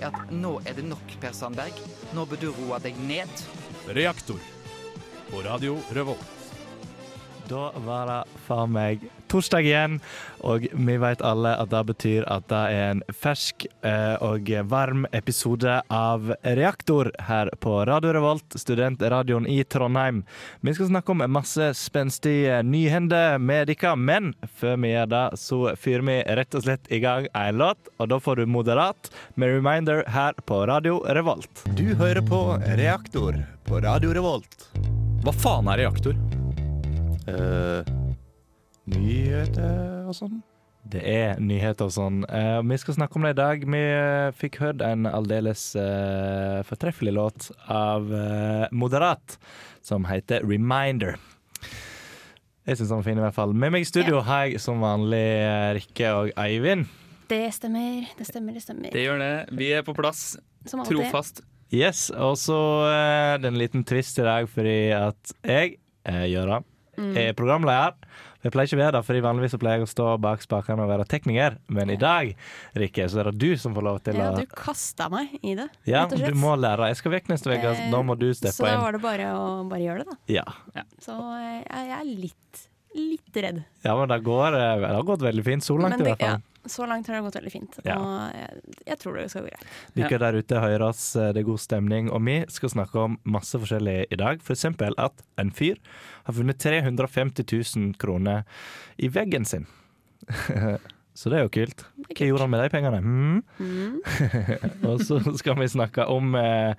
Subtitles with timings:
[0.00, 1.78] er at nå er det nok, Per Sandberg.
[2.16, 3.44] Nå bør du roe deg ned.
[3.96, 4.40] Reaktor
[5.30, 6.30] på Radio Revolt.
[7.48, 9.98] Da var det faen meg torsdag igjen,
[10.44, 15.06] og vi vet alle at det betyr at det er en fersk eh, og varm
[15.16, 20.22] episode av Reaktor her på Radio Revolt, studentradioen i Trondheim.
[20.60, 25.60] Vi skal snakke om masse spenstige nyhender med dere, men før vi gjør det, så
[25.80, 29.56] fyrer vi rett og slett i gang en låt, og da får du Moderat med
[29.56, 31.64] Reminder her på Radio Revolt.
[31.78, 32.44] Du hører på
[32.78, 34.68] Reaktor på Radio Revolt.
[35.24, 36.18] Hva faen er reaktor?
[37.32, 38.03] Eh,
[38.90, 40.42] nyheter og sånn?
[40.84, 42.18] Det er nyheter og sånn.
[42.28, 43.62] Uh, vi skal snakke om det i dag.
[43.64, 49.38] Vi eh, fikk hørt en aldeles uh, fortreffelig låt av uh, Moderat,
[49.80, 51.16] som heter 'Reminder'.
[52.64, 53.52] Jeg syns den var fin, i hvert fall.
[53.52, 55.24] Med meg i studio har jeg som vanlig
[55.76, 56.86] Rikke og Eivind.
[57.28, 58.92] Det stemmer, det stemmer, det stemmer.
[58.92, 59.34] Det gjør det.
[59.56, 60.36] Vi er på plass.
[60.68, 61.42] Trofast.
[61.72, 62.56] Yes, Og så
[62.88, 66.64] er det en liten twist i dag fordi at jeg, eh, Gøran,
[66.96, 67.16] Mm.
[67.16, 67.94] er programleder.
[68.44, 70.84] Jeg pleier ikke å være der, fordi vanligvis så pleier jeg å stå bak spakene
[70.84, 71.56] og være tekniker.
[71.72, 72.34] Men i dag,
[72.76, 75.54] Rikke, så er det du som får lov til å Ja, du kasta meg i
[75.58, 76.90] det, Ja, du må lære.
[76.92, 77.72] Jeg skal vekk neste uke.
[77.72, 78.60] Eh, Nå må du steppe inn.
[78.60, 80.18] Så da var det bare å bare gjøre det, da.
[80.36, 80.84] Ja.
[81.02, 82.64] Så eh, jeg, jeg er litt,
[83.00, 83.62] litt redd.
[83.86, 85.64] ja, men det, går, eh, det har gått veldig fint.
[85.64, 86.36] Så langt, Men i hvert fall.
[86.38, 87.78] ja, så langt har det gått veldig fint.
[87.84, 87.98] Ja.
[87.98, 89.68] Og jeg, jeg tror det skal gå greit.
[89.98, 92.10] Dere der ute hører oss, eh, det er god stemning.
[92.14, 94.42] Og vi skal snakke om masse forskjellig i dag.
[94.54, 95.80] Eksempel at en fyr
[96.24, 98.44] har funnet 350 000 kroner
[98.96, 99.68] i veggen sin.
[101.14, 101.84] Så det er jo kult.
[102.08, 102.98] Hva gjorde han med de pengene?
[103.04, 103.36] Hmm?
[103.62, 103.98] Mm.
[104.90, 106.74] og så skal vi snakke om eh,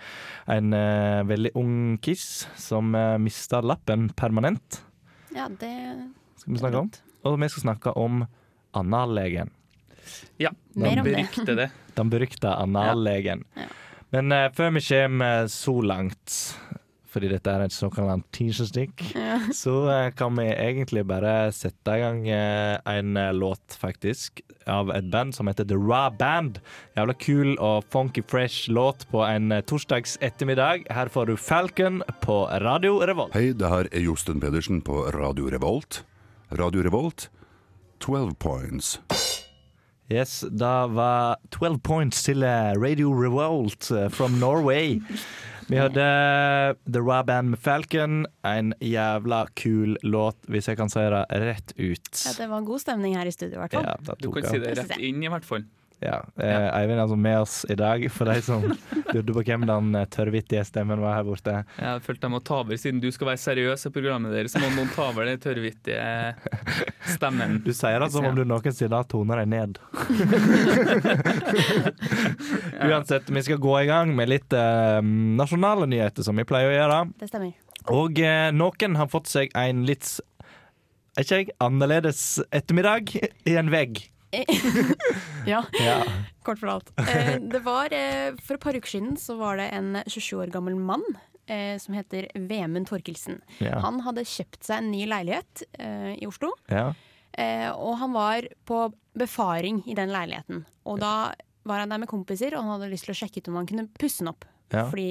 [0.51, 4.81] en eh, veldig ung kiss som eh, mista lappen permanent.
[5.31, 5.71] Ja, det
[6.41, 6.91] Skal vi snakke om.
[7.23, 8.25] Og vi skal snakke om
[8.75, 9.53] anallegen.
[10.41, 11.27] Ja, de om det.
[11.45, 11.69] De det.
[12.15, 13.45] Berykta anallegen.
[13.55, 13.69] Ja.
[14.13, 16.35] Men uh, før vi kommer så langt,
[17.15, 19.39] fordi dette er et såkalt teaser-stick, Ja.
[19.63, 24.89] så uh, kan vi egentlig bare sette i gang uh, en eh, låt, faktisk, av
[24.91, 26.59] et band som heter The Raw Band.
[26.97, 30.87] Jævla kul og funky fresh låt på en eh, torsdags ettermiddag.
[30.89, 33.35] Her får du Falcon på Radio Revolt.
[33.37, 36.03] Hei, det her er Josten Pedersen på Radio Revolt.
[36.51, 37.29] Radio Revolt,
[37.99, 38.97] 12 points.
[40.11, 44.99] Yes, da var 12 points til eh, Radio Revolt eh, from Norway.
[45.65, 46.05] Vi hadde
[46.85, 48.19] The Raw Band med Falcon.
[48.45, 52.11] En jævla kul låt, hvis jeg kan si det rett ut.
[52.21, 53.87] Ja, det var god stemning her i studio, i hvert fall.
[53.89, 55.65] Ja, Du kan si det rett inn, i hvert fall.
[56.03, 56.17] Ja.
[56.35, 58.63] Eh, Eivind er altså med oss i dag, for de som
[59.15, 61.55] lurte på hvem den eh, tørrvittige stemmen var her borte.
[61.79, 64.53] Jeg har følt jeg må ta over, siden du skal være seriøs i programmet deres,
[64.53, 66.35] så må noen ta over den tørrvittige
[67.15, 67.59] stemmen.
[67.65, 69.79] Du sier det som om du noensinne har tona deg ned.
[72.85, 74.99] Uansett, vi skal gå i gang med litt eh,
[75.39, 76.99] nasjonale nyheter, som vi pleier å gjøre.
[77.21, 77.55] Det stemmer.
[77.93, 80.15] Og eh, noen har fått seg en litt
[81.15, 83.13] Er ikke jeg annerledes ettermiddag
[83.45, 84.03] i en vegg?
[85.47, 85.97] ja, Ja.
[86.45, 86.91] kort fortalt.
[86.99, 90.51] Eh, det var, eh, for et par uker siden så var det en 27 år
[90.53, 91.03] gammel mann
[91.47, 93.41] eh, som heter Vemund Torkelsen.
[93.61, 93.79] Ja.
[93.85, 96.53] Han hadde kjøpt seg en ny leilighet eh, i Oslo.
[96.71, 96.93] ja.
[97.35, 98.77] Eh, og han var på
[99.19, 100.61] befaring i den leiligheten.
[100.87, 101.33] Og da
[101.67, 103.67] var han der med kompiser, og han hadde lyst til å sjekke ut om han
[103.67, 104.45] kunne pusse den opp.
[104.71, 104.85] Ja.
[104.87, 105.09] Fordi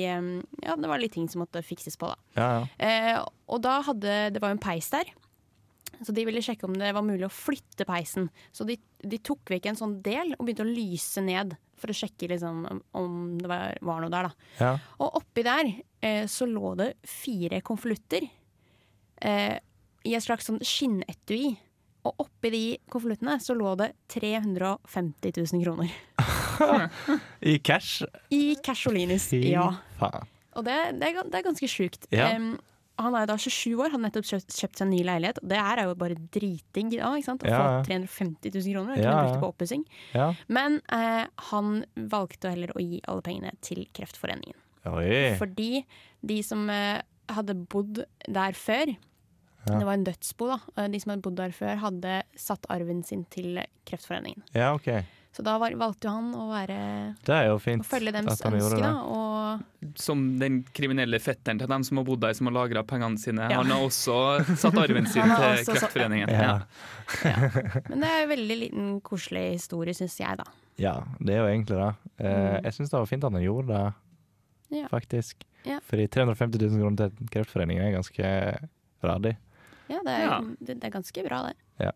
[0.64, 2.16] ja, det var litt ting som måtte fikses på, da.
[2.40, 2.64] Ja, ja.
[2.80, 3.18] Eh,
[3.52, 5.04] og da hadde Det var jo en peis der.
[6.02, 8.30] Så de ville sjekke om det var mulig å flytte peisen.
[8.54, 11.96] Så de, de tok vekk en sånn del og begynte å lyse ned for å
[11.96, 12.64] sjekke liksom,
[12.96, 14.30] om det var, var noe der.
[14.30, 14.48] da.
[14.62, 14.72] ja.
[15.02, 15.70] Og oppi der
[16.04, 18.26] eh, så lå det fire konvolutter
[19.20, 19.56] eh,
[20.04, 21.54] i et slags sånn skinnetui.
[22.04, 25.92] Og oppi de konvoluttene så lå det 350 000 kroner.
[27.52, 28.04] I cash?
[28.28, 29.70] I casholinis Fy ja.
[30.54, 32.04] Og det, det, er, det er ganske sjukt.
[32.12, 32.28] Ja.
[32.34, 32.52] Em,
[32.98, 35.38] han er jo da 27 år, han har nettopp kjøpt, kjøpt seg en ny leilighet.
[35.42, 37.42] Det her er jo bare dritdigg da, ikke sant?
[37.42, 37.80] Å Ja, ja.
[37.80, 39.00] få 350 000 kroner.
[39.00, 39.32] Ja, Kunne brukt ja.
[39.34, 39.84] det på oppussing.
[40.48, 41.72] Men eh, han
[42.12, 44.54] valgte heller å gi alle pengene til Kreftforeningen.
[44.92, 45.34] Oi.
[45.40, 45.84] Fordi
[46.22, 47.00] de som eh,
[47.34, 48.94] hadde bodd der før.
[49.64, 50.58] Det var en dødsbo, da.
[50.76, 53.58] Eh, De som hadde bodd der før, hadde satt arven sin til
[53.88, 54.42] Kreftforeningen.
[54.54, 54.90] Ja, OK.
[55.34, 56.74] Så da var, valgte jo han å være
[57.26, 58.92] Det er jo fint å følge dems at ønske, da.
[59.02, 63.18] Og som den kriminelle fetteren til dem som har bodd der, som har lagra pengene
[63.18, 63.48] sine.
[63.50, 63.58] Ja.
[63.58, 64.14] Han har også
[64.62, 66.30] satt arven sin til Kreftforeningen.
[66.30, 66.60] Ja.
[67.26, 67.34] Ja.
[67.90, 70.46] Men det er en veldig liten, koselig historie, syns jeg, da.
[70.80, 71.90] Ja, det er jo egentlig det.
[72.22, 72.64] Eh, Mm.
[72.68, 74.86] Jeg syns det var fint at han gjorde det, Ja.
[74.90, 75.42] faktisk.
[75.66, 75.80] Ja.
[75.90, 78.32] Fordi 350 000 kroner til en kreftforening er ganske
[79.02, 79.34] radig.
[79.90, 80.40] Ja, det er, Ja.
[80.60, 81.56] Det, det er ganske bra, det.
[81.90, 81.92] Ja.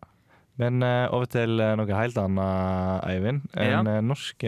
[0.59, 3.41] Men eh, over til eh, noe helt annet, Øyvind.
[3.55, 3.79] En Ja.
[3.97, 4.43] eh, norsk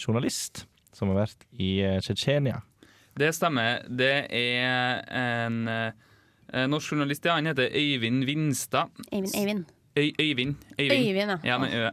[0.00, 0.64] journalist
[0.96, 2.58] som har vært i uh, Tsjetsjenia.
[3.16, 3.82] Det stemmer.
[3.86, 5.68] Det er en
[6.68, 8.88] norsk journalist, ja, han heter Øyvind Vinstad.
[9.12, 9.34] Eivind.
[9.36, 9.64] Eivind.
[9.96, 10.56] Øy, Øyvind.
[10.80, 11.44] Øyvind, ja.
[11.44, 11.56] ja.
[11.62, 11.90] ø.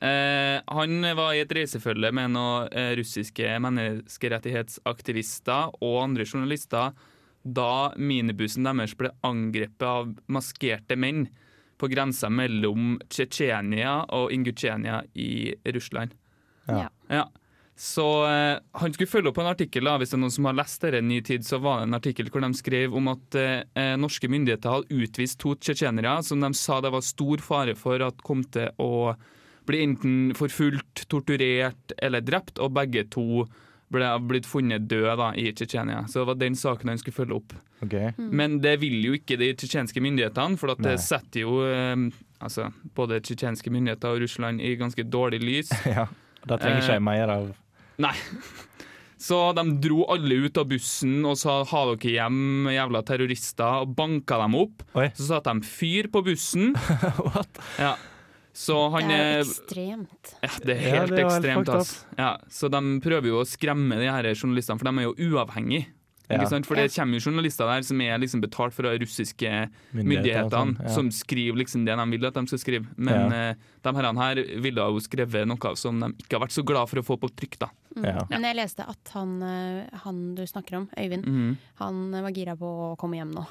[0.00, 6.92] Eh, han var i et reisefølge med noen russiske menneskerettighetsaktivister og andre journalister
[7.46, 11.28] da minibussen deres ble angrepet av maskerte menn
[11.78, 16.14] på grensa mellom Tsjetsjenia og Ingusjenia i Russland.
[16.66, 16.86] Ja.
[17.12, 17.26] Ja.
[17.76, 20.56] Så eh, han skulle følge opp en artikkel, da, hvis det er noen som har
[20.56, 23.36] lest dette i ny tid, så var det en artikkel hvor de skrev om at
[23.36, 28.00] eh, norske myndigheter hadde utvist to tsjetsjenere som de sa det var stor fare for
[28.06, 29.12] at kom til å
[29.68, 33.44] bli enten forfulgt, torturert eller drept, og begge to
[33.92, 36.04] ble blitt funnet død da, i Tsjetsjenia.
[36.10, 37.56] Så det var den saken han skulle følge opp.
[37.84, 37.94] Ok.
[38.18, 41.94] Men det vil jo ikke de tsjetsjenske myndighetene, for at det setter jo eh,
[42.42, 45.74] altså, både tsjetsjenske myndigheter og Russland i ganske dårlig lys.
[45.96, 46.08] ja.
[46.46, 47.52] Da trenger ikke Eh, jeg mer av
[48.02, 48.14] Nei.
[49.26, 53.94] Så de dro alle ut av bussen og sa 'ha dere hjem, jævla terrorister', og
[53.96, 54.84] banka dem opp.
[54.92, 55.08] Oi.
[55.16, 56.74] Så satte de fyr på bussen.
[57.30, 57.62] What?
[57.80, 57.94] Ja.
[58.56, 60.30] Så han det er ekstremt.
[60.42, 61.66] ja, Det er Ja, helt det er ekstremt.
[61.68, 62.16] fucked.
[62.18, 65.86] Ja, så de prøver jo å skremme de her journalistene, for de er jo uavhengige.
[66.28, 66.40] Ja.
[66.40, 66.66] Ikke sant?
[66.66, 69.46] For det kommer jo journalister der som er liksom betalt fra russiske
[69.94, 70.88] Myndigheter myndighetene, sånn, ja.
[70.88, 72.86] som skriver liksom det de vil at de skal skrive.
[72.96, 73.50] Men Ja.
[73.50, 73.54] eh,
[73.84, 76.96] de herrene her ville jo skrevet noe som de ikke har vært så glad for
[76.98, 77.58] å få på trykk.
[77.60, 77.68] da.
[77.94, 78.04] Mm.
[78.04, 78.24] Ja.
[78.30, 81.56] Men jeg leste at han, eh, han du snakker om, Øyvind, Mhm.
[81.76, 83.46] han var gira på å komme hjem nå.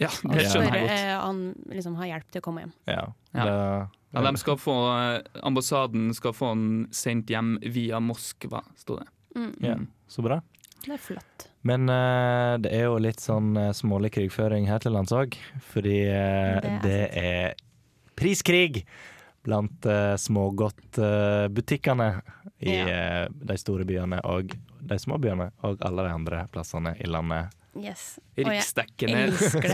[0.00, 0.90] Ja, det skjønner jeg godt.
[0.96, 2.72] eh, Han liksom har hjelp til å komme hjem.
[2.88, 3.02] Ja.
[3.36, 3.44] Ja.
[3.44, 4.72] Det- Ja, de skal få,
[5.46, 9.06] ambassaden skal få han sendt hjem via Moskva, sto det.
[9.36, 9.52] Mm.
[9.62, 9.76] ja.
[10.08, 10.40] Så bra.
[10.82, 11.46] Det er flott.
[11.62, 15.36] Men uh, det er jo litt sånn smålig krigføring her til lands òg.
[15.70, 17.54] Fordi uh, Det er det er
[18.16, 18.82] priskrig
[19.44, 20.16] blant uh,
[21.00, 22.22] smågodtbutikkene
[22.60, 22.88] i Ja.
[22.88, 27.48] eh, de store byene og de små byene og alle de andre plassene i landet.
[27.78, 28.18] Yes.
[28.36, 29.28] Riksdekkende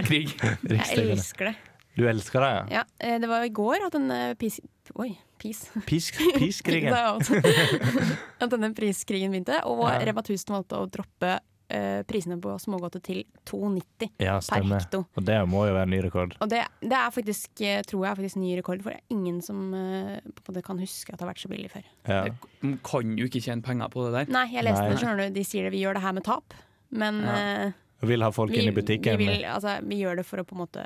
[0.05, 0.35] krig.
[0.69, 1.57] Jeg elsker det.
[1.97, 2.65] Du elsker det, ja?
[2.83, 4.59] Ja, eh, det var i går at denne pis...
[5.01, 5.63] Oi, pis.
[5.89, 6.93] Pisk, piskrigen.
[6.93, 10.03] At denne priskrigen begynte, og Ja.
[10.05, 11.39] Rema 1000 valgte å droppe
[11.73, 15.07] uh, prisene på smågodter til 2,90 Ja, per hekto.
[15.17, 16.37] Og det må jo være ny rekord.
[16.45, 19.17] Og det, det er faktisk, eh, tror jeg, er faktisk ny rekord, for det er
[19.17, 21.89] ingen som uh, kan huske at det har vært så billig før.
[22.13, 22.21] Ja.
[22.61, 24.33] De kan jo ikke tjene penger på det der.
[24.37, 24.93] Nei, jeg leste Nei.
[24.93, 25.35] det, skjønner du.
[25.41, 26.61] De sier det, vi gjør det her med tap.
[26.93, 27.41] Men Ja.
[27.41, 29.19] eh, Og vil ha folk vi, inn i butikken.
[29.19, 30.85] vi, vil, altså, vi gjør det for å på en måte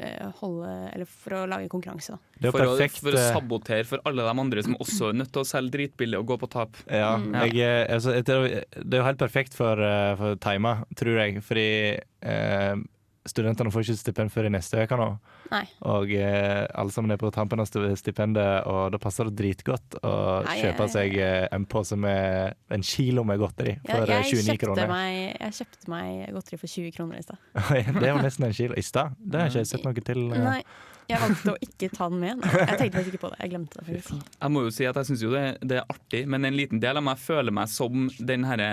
[0.00, 2.16] eh, holde Eller for å lage konkurranse.
[2.40, 5.32] Er For å, for å eh, sabotere for alle de andre som også er nødt
[5.34, 6.80] til å selge dritbillig og gå på tap.
[6.86, 7.34] Ja, Mm.
[7.50, 9.84] Jeg, eh, altså, det er jo helt perfekt for,
[10.16, 11.42] for Taima, tror jeg.
[11.44, 12.80] Fordi eh,
[13.28, 15.08] studentene får ikke stipend før i neste uke nå.
[15.50, 15.62] Nei.
[15.90, 19.98] Og eh, alle sammen er på tampen av sti- stipendet, og da passer det dritgodt
[20.00, 20.12] å
[20.46, 24.56] Nei, kjøpe jeg- seg eh, en pose med en kilo med godteri for ja, 29
[24.62, 24.88] kroner.
[24.88, 27.38] meg, jeg kjøpte meg godteri for 20 kroner i stad.
[28.00, 28.74] det var nesten en kilo.
[28.78, 29.12] I stad?
[29.20, 30.24] Det har jeg ikke sett noe til.
[30.32, 30.46] eh.
[30.46, 30.62] Nei,
[31.10, 32.46] jeg valgte å ikke ta den med.
[32.46, 33.38] Jeg tenkte faktisk ikke på det.
[33.42, 33.86] Jeg glemte det.
[33.90, 34.32] faktisk.
[34.40, 36.82] Jeg må jo si at jeg syns jo det, det er artig, men en liten
[36.82, 38.70] del av meg føler meg som den herre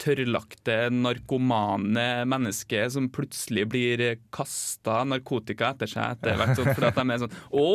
[0.00, 4.02] tørrlagte, narkomane mennesket som plutselig blir
[4.34, 6.56] kasta narkotika etter seg etter hvert.
[6.58, 7.68] Sånn, fordi at de er sånn Å,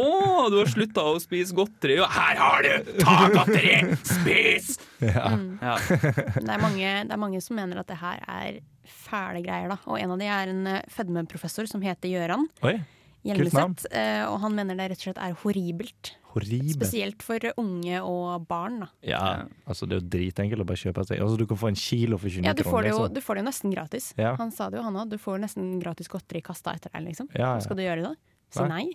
[0.51, 2.91] du har slutta å spise godteri, og her har du!
[2.99, 3.95] Ta godteri!
[4.03, 4.75] Spis!
[4.99, 5.31] Ja.
[5.31, 5.47] Mm.
[5.63, 5.77] Ja.
[5.79, 9.71] Det, er mange, det er mange som mener at det her er fæle greier.
[9.71, 12.79] da Og en av de er en eh, fedmeprofessor som heter Gøran Oi.
[13.25, 13.85] Hjelmeset.
[13.91, 16.13] eh, Og han mener det rett og slett er horribelt.
[16.29, 16.71] Horrible.
[16.75, 18.79] Spesielt for unge og barn.
[18.81, 21.19] da Ja, altså det er jo dritenkelt å bare kjøpe seg.
[21.19, 23.07] Altså Du kan få en kilo for 29 Ja, du får, det jo.
[23.07, 24.13] Du får det jo nesten gratis.
[24.15, 24.35] Ja.
[24.37, 25.09] Han sa det jo, han òg.
[25.09, 27.29] Du får nesten gratis godteri kasta etter deg, liksom.
[27.33, 28.13] Ja, Hva skal du gjøre da?
[28.51, 28.85] Si Nei.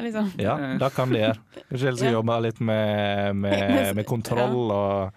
[0.00, 0.32] Liksom.
[0.40, 1.38] Ja, da kan de gjøre.
[1.70, 2.12] Kanskje skal Ja.
[2.18, 5.12] jobbe litt med, med, med kontroll og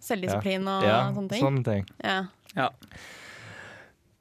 [0.00, 1.42] Selvdisiplin og ja, sånne ting.
[1.42, 1.86] sånne ting.
[2.04, 2.68] Ja.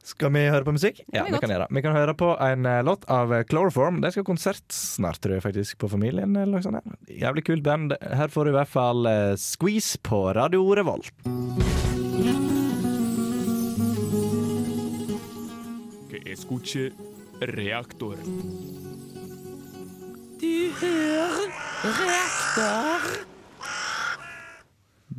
[0.03, 0.99] Skal vi høre på musikk?
[1.15, 1.67] Ja, vi det kan vi gjøre.
[1.71, 4.01] Vi kan høre på en eh, låt av eh, Chloroform.
[4.03, 6.35] De skal ha konsert snart, tror jeg faktisk, på Familien.
[6.35, 6.81] eller noe sånt.
[6.83, 6.97] her.
[7.23, 7.95] Jævlig kult band.
[8.01, 11.07] Her får du i hvert fall eh, Squeeze på Radio Revolt.
[16.11, 16.91] Que escuche
[17.41, 18.19] reaktor.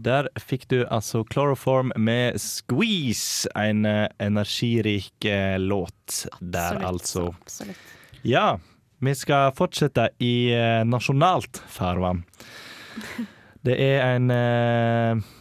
[0.05, 7.25] Der fikk du altså Chloroform med 'Squeeze', en eh, energirik eh, låt der, Absolutt, altså.
[7.41, 7.77] Absolutt.
[8.25, 8.59] Ja,
[9.01, 12.25] vi skal fortsette i eh, nasjonalt farvann.
[13.65, 14.29] Det er en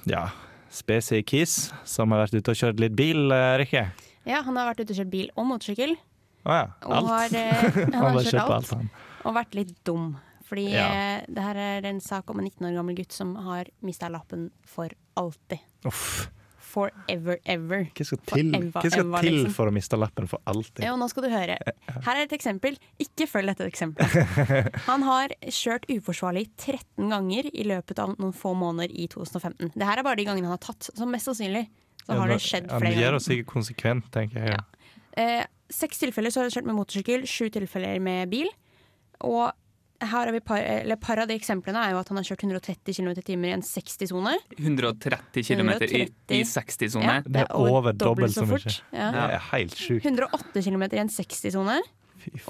[0.08, 0.24] ja,
[0.72, 3.28] spesiell kiss som har vært ute og kjørt litt bil,
[3.60, 3.90] Rikke.
[4.24, 5.98] Ja, han har vært ute og kjørt bil og motorsykkel.
[6.44, 6.68] Å ja.
[6.88, 7.10] Og Alt.
[7.12, 8.54] har, eh, han Han har kjørt kjørt alt.
[8.56, 8.90] alt, han.
[9.24, 10.14] Og vært litt dum.
[10.54, 10.86] Fordi Ja.
[10.94, 14.08] eh, det her er en sak om en 19 år gammel gutt som har mista
[14.14, 15.60] lappen for alltid.
[15.90, 16.30] Uff.
[16.74, 17.84] Forever, ever.
[17.94, 19.52] Hva skal til, hva skal ever, til liksom.
[19.54, 20.82] for å miste lappen for alltid?
[20.88, 21.58] Ja, nå skal du høre.
[22.06, 22.80] Her er et eksempel.
[23.04, 24.74] Ikke følg dette eksempelet.
[24.90, 29.70] Han har kjørt uforsvarlig 13 ganger i løpet av noen få måneder i 2015.
[29.76, 31.68] Det her er bare de gangene han har tatt, så mest sannsynlig
[32.08, 33.20] så har det skjedd Han flere gjør ganger.
[33.20, 34.58] det sikkert konsekvent, tenker jeg.
[34.58, 34.90] Ja.
[35.22, 38.50] Eh, seks tilfeller så har han kjørt med motorsykkel, sju tilfeller med bil.
[39.22, 39.52] Og
[40.04, 42.44] her har vi par, eller par av de eksemplene er jo at han har kjørt
[42.46, 44.36] 130 km i timen i en 60-sone.
[44.60, 46.04] 130 km i,
[46.38, 47.04] i 60-sone.
[47.08, 48.78] Ja, Det er over dobbelt så mye.
[48.92, 49.10] Ja.
[49.16, 50.06] Det er helt sjukt.
[50.06, 51.82] 108 km i en 60-sone.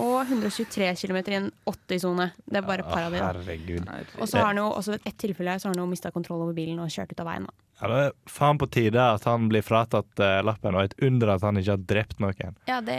[0.02, 2.30] Og 123 km i en 80-sone.
[2.46, 3.20] Det er bare et par av de.
[3.20, 3.32] da.
[3.32, 3.92] Herregud.
[4.20, 6.58] Og så har han jo også ved tilfelle så har han jo mista kontroll over
[6.58, 7.48] bilen og kjørt ut av veien.
[7.50, 7.64] Da.
[7.82, 11.34] Ja, det er faen på tide at han blir fratatt uh, lappen, og et under
[11.36, 12.58] at han ikke har drept noen.
[12.70, 12.98] Ja, det,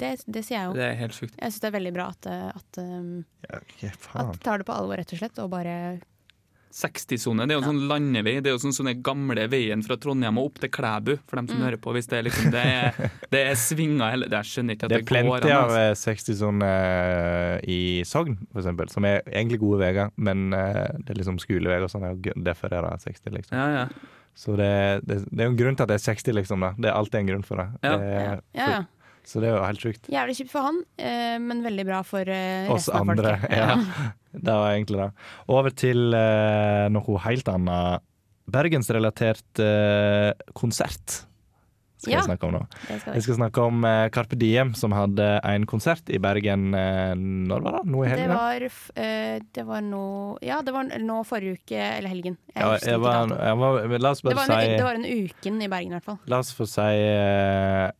[0.00, 0.76] det, det sier jeg jo.
[0.78, 1.36] Det er helt sykt.
[1.36, 3.12] Jeg syns det er veldig bra at, eh, at, um,
[3.46, 3.92] Ja,
[4.24, 5.76] at tar det på alvor, rett og slett, og bare
[6.78, 8.36] 60-sone, det er jo sånn landevei.
[8.42, 11.36] Det er jo sånn sånn den gamle veien fra Trondheim og opp til Klæbu, for
[11.40, 11.64] dem som Mm.
[11.66, 11.92] hører på.
[11.96, 14.98] Hvis det er liksom Det er, det er svinger hele Jeg skjønner ikke at Det
[14.98, 15.56] det, er plenty går an.
[15.56, 15.80] av Altså.
[15.80, 20.86] eh, 60 sånn eh, i Sogn, for eksempel, som er egentlig gode veier, men eh,
[21.02, 23.56] det er liksom skoleveier og sånn, og derfor er det 60, liksom.
[23.58, 23.88] Ja, ja.
[24.38, 24.70] Så det,
[25.02, 26.60] det, det er jo en grunn til at det er 60, liksom.
[26.62, 26.68] da.
[26.78, 27.66] Det er alltid en grunn for det.
[27.82, 27.96] Ja.
[27.98, 28.76] det er, Ja, ja.
[28.84, 28.86] For,
[29.28, 30.08] så det er jo helt sjukt.
[30.08, 33.34] Jævlig kjipt for han, eh, men veldig bra for eh, Oss resten av andre.
[33.36, 33.56] folket.
[33.60, 34.12] Ja.
[34.38, 35.08] Det var egentlig det.
[35.52, 38.04] Over til eh, noe helt annet.
[38.48, 39.60] Bergensrelatert
[40.56, 41.24] konsert
[41.98, 42.60] skal Ja, jeg snakke om nå.
[42.70, 43.14] skal vi.
[43.18, 43.82] Jeg skal snakke om
[44.14, 47.90] Carpe Diem, som hadde en konsert i Bergen Når var det?
[47.90, 48.36] Nå i Det helga?
[48.38, 48.66] var,
[49.02, 50.04] eh, det var nå
[50.46, 52.38] Ja, det var nå forrige uke, eller helgen.
[52.54, 52.70] Ja,
[53.02, 55.90] var, var, la oss Det bare var, en, si det var en uken i Bergen,
[55.90, 56.20] i hvert fall.
[56.30, 57.90] La oss få si eh,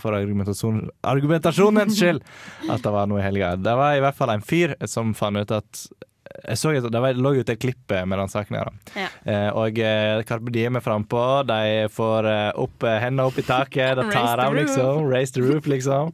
[0.00, 2.24] for argumentasjon, argumentasjonens skyld
[2.72, 3.54] at det var noe i helga.
[3.56, 5.88] Det var i hvert fall en fyr som fant ut at
[6.28, 8.70] jeg så at Det lå ute et klipp med den saken her.
[8.94, 9.08] Ja.
[9.24, 11.22] Eh, og eh, Carpe Diem er frampå.
[11.48, 13.98] De får eh, opp eh, hendene opp i taket.
[13.98, 15.08] Det tar av, liksom.
[15.08, 16.12] Raise the roof, liksom.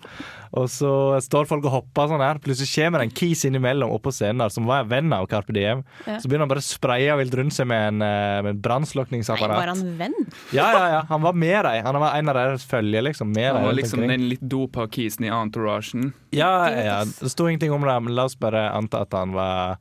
[0.54, 0.90] Og så
[1.24, 2.38] står folk og hopper sånn her.
[2.42, 5.54] Plutselig kommer det en kis innimellom oppå scenen der, som var en venn av Carpe
[5.56, 5.82] Diem.
[6.06, 6.20] Ja.
[6.22, 9.56] Så begynner han bare å spraye vilt rundt seg med en, eh, med brannslukningsapparat.
[9.58, 10.14] var han venn?
[10.54, 11.00] Ja, ja, ja.
[11.10, 11.84] Han var med dem.
[11.84, 13.34] Han var en av deres følge, liksom.
[13.34, 16.12] Med Han var liksom den litt dopa kisen i entouragen.
[16.30, 19.78] Ja, ja, det sto ingenting om det, men la oss bare anta at han var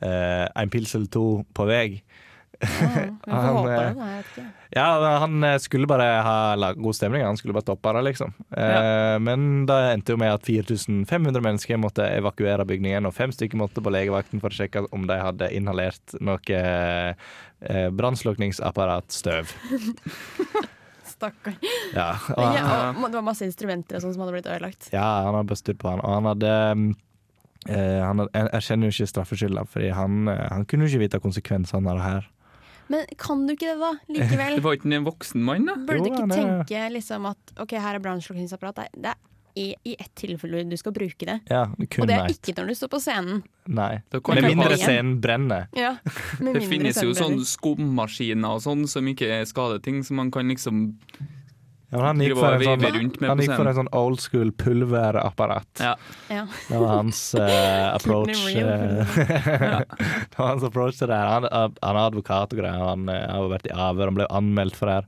[0.00, 2.02] eh, en pils eller to på vei.
[2.64, 4.44] Vi Han, eh, det.
[4.74, 8.32] Ja, han eh, skulle bare ha god stemning, han skulle bare stoppe det, liksom.
[8.56, 13.60] Eh, Men det endte jo med at 4500 mennesker måtte evakuere bygningen, og fem stykker
[13.60, 19.54] måtte på legevakten for å sjekke om de hadde inhalert noe eh, brannslukningsapparatstøv.
[21.14, 21.54] Stakkar.
[21.94, 24.88] Ja, ja, det var masse instrumenter og sånn som hadde blitt ødelagt.
[24.92, 26.02] Ja, han hadde bøstet på han.
[26.02, 26.52] Og han hadde
[27.68, 31.92] eh, Han jeg erkjenner jo ikke straffeskylda, Fordi han, han kunne jo ikke vite konsekvensene
[31.92, 32.30] av det her.
[32.92, 33.92] Men kan du ikke det, da?
[34.12, 34.54] Likevel.
[34.58, 35.74] Det var ikke en voksen mann, da?
[35.76, 38.74] Burde du ikke er- tenke liksom at OK, her er brannslukningsapparat.
[38.76, 39.14] Det er- Det
[39.56, 41.36] i, i ett tilfelle du skal bruke det.
[41.46, 43.42] Ja, kun Og det er ikke når du står på scenen.
[43.70, 44.00] Nei.
[44.10, 45.68] Med mindre scenen brenner.
[45.78, 45.92] Ja,
[46.42, 50.32] med Det finnes jo sånne sånn skummaskiner og sånn som ikke skader ting, så man
[50.34, 50.96] kan liksom
[51.94, 54.48] Ja, men han gikk drive for en sånn, han gikk for en sånn old school
[54.58, 55.82] pulverapparat.
[55.84, 55.92] Ja.
[56.26, 56.40] Ja.
[56.66, 58.40] Det var hans uh, approach.
[58.50, 61.30] Eh, det var hans approach til det her.
[61.36, 61.46] Han,
[61.78, 62.82] han er advokat og greier.
[62.82, 65.06] Han eh, har vært i avhør, han ble anmeldt for det her.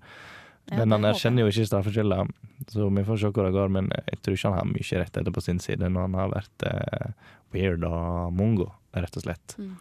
[0.77, 2.23] Men han erkjenner jo ikke straffeskylda,
[2.71, 3.75] så vi får se hvor det går.
[3.75, 6.67] Men jeg tror ikke han har mye rettigheter på sin side når han har vært
[6.71, 9.59] uh, weird og mongo, rett og slett.
[9.59, 9.75] Mm.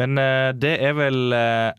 [0.00, 1.70] Men uh, det er vel eh,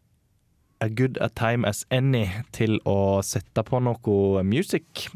[0.82, 5.08] a good a time as any til å sette på noe music.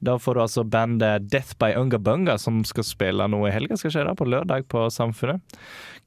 [0.00, 3.76] Da får du altså bandet Death by Unga Bunga, som skal spille noe i helga.
[3.80, 5.42] Skal skje da, på lørdag på Samfunnet.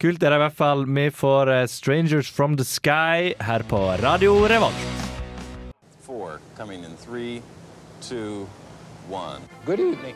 [0.02, 0.88] Kult er det i hvert fall.
[0.90, 4.90] Vi får eh, Strangers from the Sky her på Radio Revolt.
[6.02, 7.42] Four, coming in three,
[8.02, 8.48] two,
[9.10, 9.42] one.
[9.66, 10.16] Good evening.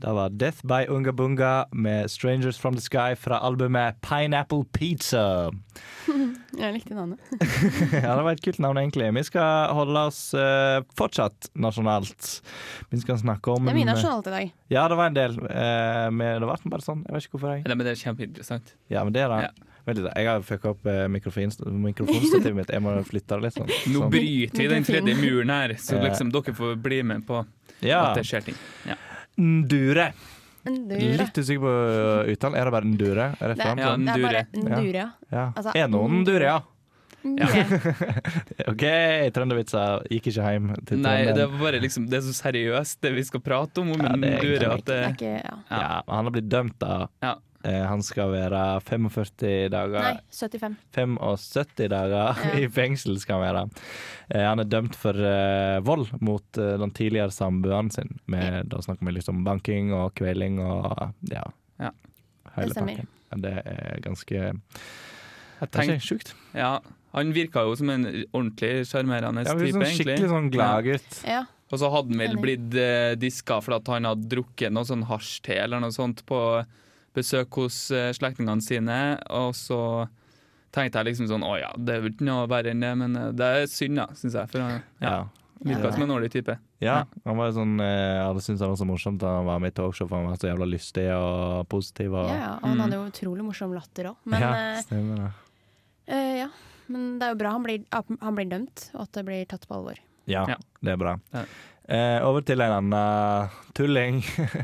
[0.00, 5.50] Det var Death by Unga Bunga med 'Strangers From The Sky' fra albumet Pineapple Pizza.
[6.56, 7.18] Jeg likte navnet.
[7.92, 9.08] ja, det var et kult navn, egentlig.
[9.14, 12.40] Vi skal holde oss uh, fortsatt nasjonalt.
[12.90, 14.52] Vi skal snakke om Det er mye nasjonalt i dag.
[14.72, 15.38] Ja, det var en del.
[15.40, 17.02] Uh, men det ble bare sånn.
[17.08, 17.56] Jeg vet ikke hvorfor.
[17.56, 18.74] jeg Nei, men det er kjempeinteressant.
[18.92, 19.50] Ja, men det er det.
[19.86, 21.52] Vent litt, Jeg har fucka opp eh, mikrofon-
[21.84, 22.70] mikrofonstativet mitt.
[22.74, 23.54] Jeg må flytte det litt.
[23.54, 24.10] sånn Nå Sånn.
[24.10, 26.08] bryter vi den tredje muren her, så Eh.
[26.08, 27.44] liksom dere får bli med på
[27.86, 28.08] Ja.
[28.10, 28.56] at det skjer ting.
[28.88, 28.96] Ja.
[29.36, 30.12] Ndure.
[30.66, 31.10] Ndure.
[31.20, 31.74] Litt usikker på
[32.32, 32.56] uttalen.
[32.58, 33.26] Er det bare Ndure?
[33.40, 33.92] Er det Ja, fram, ja?
[33.96, 35.04] Det er bare Ndure.
[35.04, 35.10] Ja.
[35.30, 35.44] Ja.
[35.54, 36.62] Altså, er noen Ndure, ja?
[37.26, 37.46] Ja.
[38.70, 38.84] OK,
[39.34, 43.10] trøndervitser gikk ikke hjem til Nei, det, var bare liksom, det er så seriøst, det
[43.16, 43.90] vi skal prate om.
[43.96, 45.56] om Ja, det er Ndure, at det, er ikke ja.
[45.72, 47.08] Ja, han har blitt dømt, da.
[47.24, 47.34] Ja.
[47.66, 50.76] Eh, han skal være 45 dager Nei, 75.
[50.94, 53.62] 75 dager i fengsel skal han være.
[54.30, 58.12] Eh, han er dømt for eh, vold mot den tidligere samboeren sin.
[58.30, 61.42] Med, da snakker vi liksom banking og kveling og ja.
[61.82, 61.90] Ja.
[62.54, 63.00] Hele Det stemmer.
[63.02, 63.42] pakken.
[63.42, 64.54] Det er ganske Jeg
[65.58, 66.30] Det er tenk- sjukt.
[66.54, 66.78] Ja,
[67.16, 69.96] han virka jo som en ordentlig sjarmerende Ja, type, sånn egentlig.
[70.06, 71.20] skikkelig sånn gladgutt.
[71.26, 71.42] Ja.
[71.72, 75.02] Og så hadde han vel blitt eh, diska for at han hadde drukket noe sånn
[75.08, 76.38] hasjte eller noe sånt på
[77.16, 78.98] besøk hos eh, slektningene sine,
[79.32, 79.80] og så
[80.76, 83.16] tenkte jeg liksom sånn Å ja, det er vel ikke noe verre enn det, men
[83.16, 84.50] eh, det er synd, da, syns jeg.
[84.52, 85.18] For han ja, Ja.
[85.64, 86.58] virka som en årlig type.
[86.84, 89.62] Ja, han var jo sånn eh, Alle syntes det var så morsomt da han var
[89.64, 92.12] med i talkshow, for han var så jævla lystig og positiv.
[92.12, 94.18] Og, Ja, ja, og han hadde jo utrolig morsom latter òg.
[94.28, 95.30] Men, ja, stemmer det.
[96.12, 96.50] Uh, ja.
[96.92, 97.80] Men det er jo bra han blir,
[98.20, 99.96] han blir dømt, og at det blir tatt på alvor.
[100.28, 100.54] Ja, Ja.
[100.84, 101.16] det er bra.
[101.32, 101.46] Ja.
[101.86, 104.18] Eh, over til en annen tulling.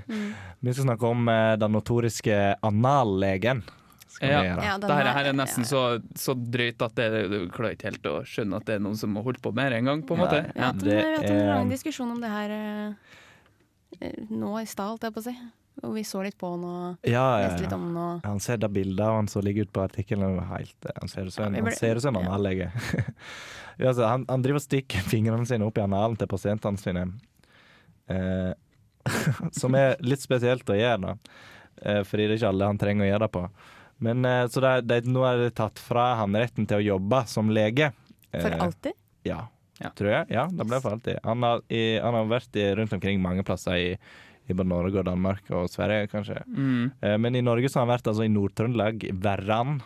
[0.09, 0.33] Mm.
[0.67, 3.63] Vi skal snakke om eh, den notoriske anallegen.
[4.23, 4.43] Ja.
[4.45, 8.05] Ja, den Det her, er nesten så, så drøyt at det, du klarer ikke helt
[8.07, 10.15] å skjønne at det er noen som har holdt på med det en gang, på
[10.15, 10.45] en måte.
[10.53, 10.71] Ja, Ja.
[10.79, 13.17] Det vi har hatt en lang diskusjon om det her eh,
[13.99, 15.35] eh, nå i stad, holdt jeg på å si.
[15.83, 17.79] Og vi så litt på han og Ja, ja, leste litt ja.
[17.79, 17.97] om han.
[18.21, 20.39] Og Han ser da bilder og han som ligger ute på artikkelen.
[20.45, 22.21] han ser ut som en, en ja.
[22.21, 22.71] anallege.
[23.81, 27.07] Ja, altså, han, han driver og stikker fingrene sine opp i analen til pasientene sine.
[28.13, 28.53] Eh,
[29.61, 31.39] som er litt spesielt å gjøre, da.
[31.83, 33.45] Eh, fordi det er ikke alle han trenger å gjøre det på.
[34.03, 37.23] Men eh, så det, det, Nå er det tatt fra han retten til å jobbe
[37.31, 37.93] som lege.
[38.35, 38.99] for Eh, alltid?
[39.29, 39.41] Ja,
[39.81, 39.91] Ja.
[39.99, 40.27] tror jeg.
[40.37, 41.19] Ja, det ble for alltid.
[41.25, 43.89] Han har, i, han har vært i, rundt omkring mange plasser i,
[44.49, 46.41] i både Norge og Danmark og Sverige, kanskje.
[46.49, 46.91] Mm.
[47.01, 49.81] Eh, Men i Norge så har han vært altså, i Nord-Trøndelag, Verran,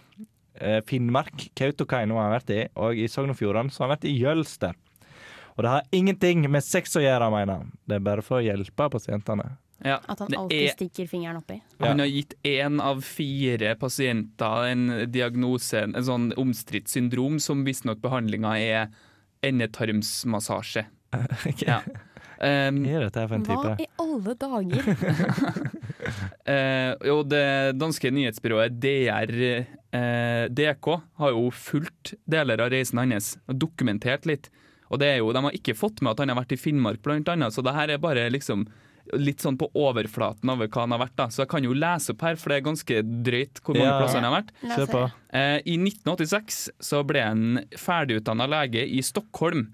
[0.60, 3.96] eh, Finnmark, Kautokeino har han vært i, og i Sogn og Fjordane så har han
[3.98, 4.74] vært i Jølster.
[5.56, 7.70] Og det har ingenting med sex å gjøre, mener han.
[7.88, 9.56] Det er bare for å hjelpe pasientene.
[9.84, 9.98] Ja.
[10.08, 11.60] At han alltid er- stikker fingeren oppi?
[11.80, 18.00] Han har gitt én av fire pasienter en diagnose, en sånn omstridt syndrom, som visstnok
[18.00, 18.88] behandlinga er
[19.44, 20.86] endetarmsmassasje.
[21.66, 21.80] Ja.
[22.36, 23.62] Um, er dette for en type?
[23.64, 24.88] Hva i alle dager?
[26.52, 27.44] uh, og det
[27.80, 29.32] danske nyhetsbyrået DR,
[29.96, 30.90] uh, DK
[31.22, 34.50] har jo fulgt deler av reisen hans og dokumentert litt.
[34.92, 37.00] Og det er jo, De har ikke fått med at han har vært i Finnmark,
[37.02, 38.66] blant annet, så det her er bare liksom
[39.14, 41.16] litt sånn på overflaten over hva han har vært.
[41.18, 41.26] da.
[41.30, 43.98] Så jeg kan jo lese opp her, for det er ganske drøyt hvor mange Ja.
[44.00, 44.50] plasser han har vært.
[44.62, 44.98] Se på.
[44.98, 45.12] høre.
[45.30, 49.68] Eh, I 1986 så ble han ferdigutdanna lege i Stockholm,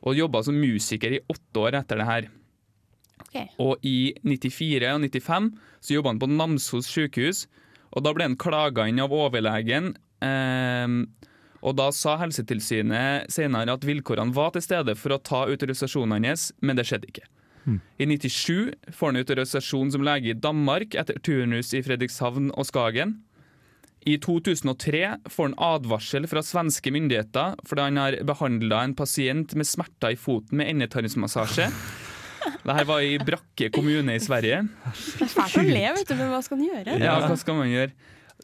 [0.00, 2.28] og jobba som musiker i åtte år etter det her.
[3.26, 3.48] Okay.
[3.62, 7.44] Og i 94 og 95 så jobba han på Namsos sykehus,
[7.90, 9.92] og da ble han klaga inn av overlegen.
[10.24, 10.94] Eh,
[11.60, 16.48] og da sa Helsetilsynet senere at vilkårene var til stede for å ta autorisasjonen hans,
[16.64, 17.28] men det skjedde ikke.
[18.00, 23.18] I 97 får han autorisasjon som lege i Danmark etter turnus i Fredrikshavn og Skagen.
[24.08, 29.68] I 2003 får han advarsel fra svenske myndigheter fordi han har behandla en pasient med
[29.68, 31.66] smerter i foten med endetarmsmassasje.
[32.64, 34.62] Dette var i Brakke kommune i Sverige.
[34.64, 36.96] Det er fælt å le, vet du, men hva skal han gjøre?
[37.02, 37.92] Ja, hva skal man gjøre?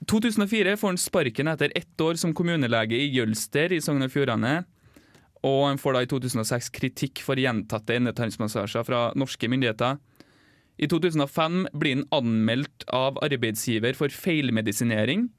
[0.05, 4.59] 2004 får han sparken etter ett år som kommunelege i Jølster i Sogn og Fjordane.
[5.47, 9.97] Og han får da i 2006 kritikk for gjentatte endetarmsmassasjer fra norske myndigheter.
[10.77, 15.31] I 2005 blir han anmeldt av arbeidsgiver for feilmedisinering.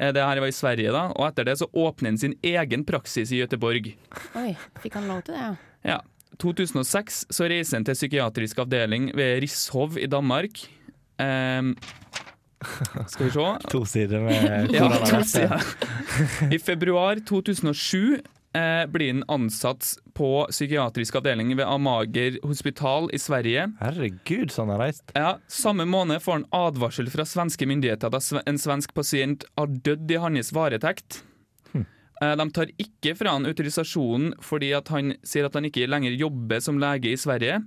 [0.00, 2.84] Eh, Det her var i Sverige, da, og etter det så åpner han sin egen
[2.88, 3.92] praksis i Gøteborg.
[4.40, 5.54] Oi, fikk han lov til det, ja?
[5.94, 6.00] Ja.
[6.40, 10.56] 2006 så reiser han til psykiatrisk avdeling ved Rishov i Danmark.
[11.20, 11.74] Um,
[13.08, 15.60] skal vi se To sider med ja, to sider.
[16.52, 18.20] I februar 2007
[18.54, 23.68] eh, blir han ansatt på psykiatrisk avdeling ved Amager hospital i Sverige.
[23.80, 25.12] Herregud, så han har reist.
[25.14, 30.10] Ja, Samme måned får han advarsel fra svenske myndigheter da en svensk pasient har dødd
[30.10, 31.22] i hans varetekt.
[32.20, 36.18] Eh, De tar ikke fra han autorisasjonen fordi at han sier at han ikke lenger
[36.20, 37.62] jobber som lege i Sverige.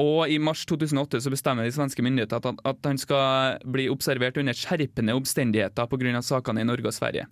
[0.00, 4.38] Og i mars 2008 så bestemmer de svenske myndigheter at, at han skal bli observert
[4.40, 6.22] under skjerpende omstendigheter pga.
[6.24, 7.26] sakene i Norge og Sverige.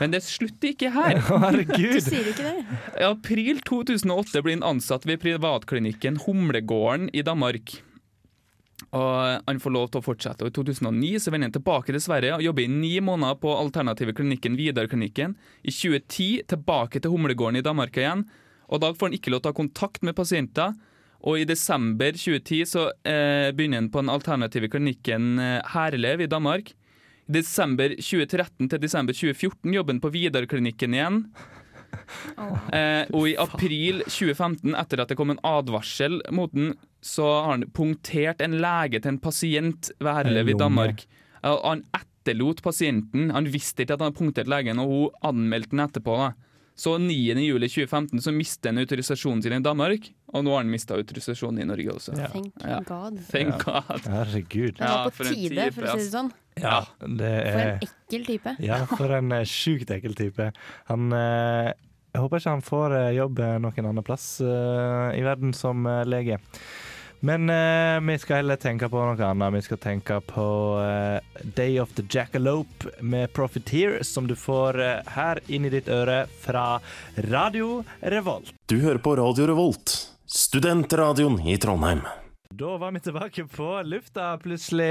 [0.00, 1.20] Men det slutter ikke her.
[1.72, 2.80] Du sier ikke det.
[2.98, 7.76] I april 2008 blir han ansatt ved privatklinikken Humlegården i Danmark.
[8.92, 10.44] Og han får lov til å fortsette.
[10.44, 13.52] Og I 2009 så vender han tilbake til Sverige og jobber i ni måneder på
[13.54, 15.36] alternative klinikken Vidarklinikken.
[15.62, 18.26] I 2010 tilbake til Humlegården i Danmark igjen.
[18.72, 20.74] Og Da får han ikke lov til å ha kontakt med pasienter.
[21.22, 26.30] Og i desember 2010 så eh, begynner han på den alternative klinikken eh, Herlev i
[26.30, 26.72] Danmark.
[27.28, 31.18] I desember 2013 til desember 2014 jobber han på Vidarklinikken igjen.
[32.72, 36.72] Eh, og i april 2015, etter at det kom en advarsel mot den,
[37.04, 41.04] så har han punktert en lege til en pasient ved Herlev i Danmark.
[41.42, 43.30] Og han etterlot pasienten.
[43.34, 46.16] Han visste ikke at han hadde punktert legen, og hun anmeldte den etterpå.
[46.22, 46.32] da.
[46.74, 47.34] Så 9.
[47.44, 51.60] juli 2015 så mistet han autorisasjonen sin i Danmark, og nå har han mista autorisasjonen
[51.62, 52.14] i Norge også.
[52.32, 52.54] Thank
[52.88, 53.18] God.
[53.28, 54.06] Thank God.
[54.08, 54.78] Herregud.
[54.78, 56.32] Det var på for tide, for å si det sånn.
[56.60, 58.54] Ja, det For er en ekkel type.
[58.64, 60.50] Ja, for en eh, sjukt ekkel type.
[60.90, 61.70] Han eh,
[62.12, 66.02] Jeg håper ikke han får eh, jobb noen annen plass eh, i verden som eh,
[66.08, 66.40] lege.
[67.24, 69.54] Men uh, vi skal heller tenke på noe annet.
[69.54, 70.46] Vi skal tenke på
[70.82, 75.86] uh, Day of the Jackalope med Profiteer, som du får uh, her inn i ditt
[75.86, 76.80] øre fra
[77.30, 78.50] Radio Revolt.
[78.66, 79.94] Du hører på Radio Revolt,
[80.26, 82.02] studentradioen i Trondheim.
[82.50, 84.34] Da var vi tilbake på lufta.
[84.42, 84.90] Plutselig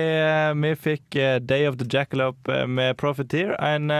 [0.63, 3.58] vi fikk Day of the Jackalope med Profiteer.
[3.60, 3.91] En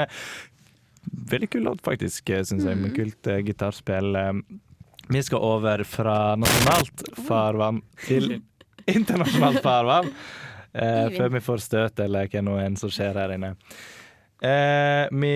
[1.04, 4.16] veldig kul låt, faktisk, syns jeg, med kult eh, gitarspill.
[5.12, 8.38] Vi skal over fra nasjonalt farvann til
[8.88, 10.08] internasjonalt farvann.
[10.72, 13.50] Eh, før vi får støt eller hva nå enn som skjer her inne.
[14.40, 15.34] Eh, vi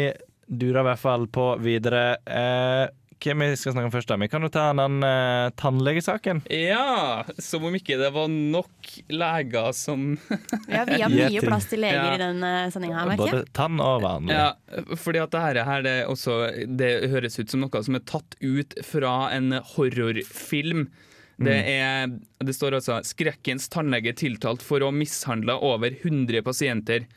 [0.47, 2.05] durer i hvert fall på videre.
[2.23, 2.85] Eh,
[3.23, 4.09] hvem vi skal snakke om først?
[4.11, 4.17] da?
[4.21, 6.41] Vi kan jo ta den uh, tannlegesaken.
[6.51, 10.17] Ja, som om ikke det var nok leger som
[10.71, 12.13] Ja, vi har mye plass til leger Ja.
[12.15, 14.35] i denne sendinga her, merker Både tann og vanlig.
[14.35, 14.51] Ja,
[14.99, 18.77] fordi at dette her, det, også, det høres ut som noe som er tatt ut
[18.85, 20.87] fra en horrorfilm.
[21.35, 22.07] Det, er,
[22.47, 27.07] det står altså 'Skrekkens tannlege tiltalt for å ha mishandla over 100 pasienter'.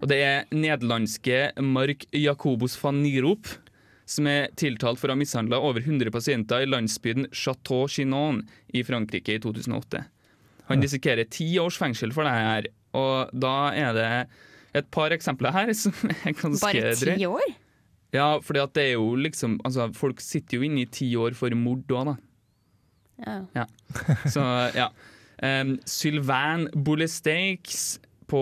[0.00, 3.50] Og det er nederlandske Mark Jacobus van Nierop
[4.08, 8.42] som er tiltalt for å ha mishandla over 100 pasienter i landsbyen Chateau Chinon
[8.72, 10.02] i Frankrike i 2008.
[10.68, 14.10] Han risikerer ti års fengsel for det her, og da er det
[14.78, 17.46] et par eksempler her som er ganske Bare ti år?
[18.16, 21.52] Ja, for det er jo liksom altså, Folk sitter jo inne i ti år for
[21.56, 22.16] mord òg, da.
[23.18, 23.38] Ja.
[23.62, 23.68] Ja.
[24.28, 24.44] Så
[24.76, 24.90] ja.
[25.38, 28.40] Um, Sylvain Boulesteix på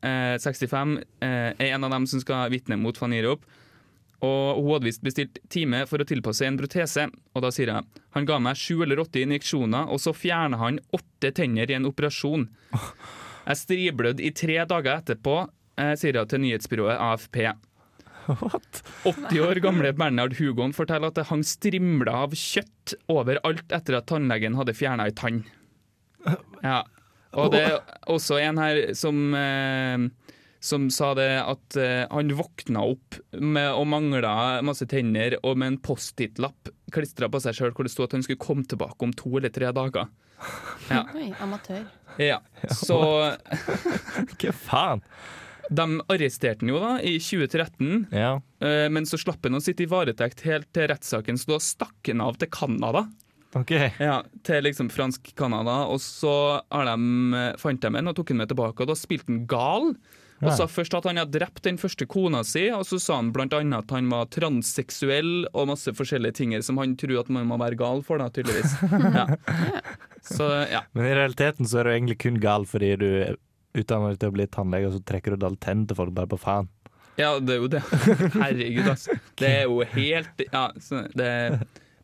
[0.00, 3.44] eh, 65 eh, er en av dem som skal vitne mot van Nierop.
[4.24, 7.86] Og hun hadde visst bestilt time for å tilpasse en protese, og da sier jeg
[8.16, 11.86] han ga meg sju eller åtte injeksjoner, og så fjerna han åtte tenner i en
[11.86, 12.48] operasjon.
[13.48, 15.36] Jeg striblødde i tre dager etterpå,
[15.78, 17.38] eh, sier jeg til nyhetsbyrået AFP.
[18.28, 18.82] What?
[19.08, 24.08] 80 år gamle Bernhard Hugon forteller at det hang strimler av kjøtt overalt etter at
[24.10, 25.44] tannlegen hadde fjerna ei tann.
[26.60, 26.82] Ja.
[27.38, 27.78] Og det er
[28.08, 30.08] også en her som eh,
[30.60, 35.72] som sa det at eh, han våkna opp med og mangla masse tenner og med
[35.74, 39.12] en Post-It-lapp klistra på seg sjøl hvor det sto at han skulle komme tilbake om
[39.14, 40.08] to eller tre dager.
[40.88, 41.02] Ja.
[41.18, 41.82] Oi, amatør.
[42.22, 42.38] Ja,
[42.72, 42.96] så
[44.38, 45.02] Hva faen?
[45.68, 48.38] De arresterte han jo da i 2013, Ja.
[48.64, 52.08] eh, men så slapp han å sitte i varetekt helt til rettssaken, så da stakk
[52.08, 53.02] han av til Canada.
[53.56, 53.90] Okay.
[54.00, 56.32] Ja, til liksom fransk Canada, og så
[56.72, 59.42] har de, eh, fant de en og tok han med tilbake, og da spilte han
[59.50, 59.90] gal.
[60.38, 63.32] Og sa først at han hadde drept den første kona si, og så sa han
[63.34, 67.58] annet at han var transseksuell og masse forskjellige ting som han tror at man må
[67.58, 68.78] være gal for, da, tydeligvis.
[69.18, 69.24] Ja.
[70.22, 70.82] Så ja.
[70.92, 73.08] Men i realiteten så er du egentlig kun gal fordi du
[73.78, 76.30] utdanner deg til å bli tannlege, og så trekker du alle tennene til folk bare
[76.30, 76.68] på faen.
[77.18, 77.82] Ja, det er jo det.
[78.42, 79.16] Herregud, altså.
[79.38, 81.30] Det er jo helt Ja, så det,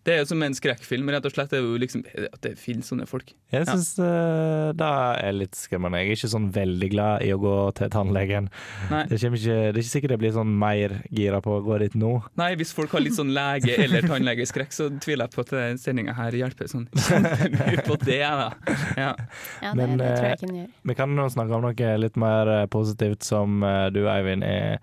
[0.05, 1.51] det er jo som en skrekkfilm, rett og slett.
[1.53, 3.33] Det er jo liksom At det finnes sånne folk.
[3.53, 3.75] Jeg Ja.
[3.75, 4.89] uh, det
[5.25, 6.01] er litt skremmende.
[6.03, 8.51] Jeg er ikke sånn veldig glad i å gå til tannlegen.
[8.91, 9.05] Nei.
[9.09, 11.95] Det, ikke, det er ikke sikkert jeg blir sånn mer gira på å gå dit
[11.99, 12.13] nå.
[12.37, 15.81] Nei, hvis folk har litt sånn lege- eller tannlegeskrekk, så tviler jeg på at denne
[15.81, 16.87] sendinga her hjelper sånn
[17.59, 18.51] mye på det, da.
[18.97, 19.15] Ja.
[19.63, 20.71] Ja, det, Men, det tror jeg eh, ikke den gjør.
[20.91, 24.79] Vi kan nå snakke om noe litt mer eh, positivt som eh, du, Eivind, er